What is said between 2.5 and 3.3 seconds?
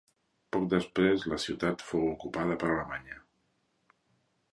per Alemanya.